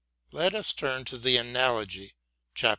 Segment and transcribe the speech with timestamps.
[0.31, 2.15] Let us turn to the" Analogy,"
[2.55, 2.69] chap.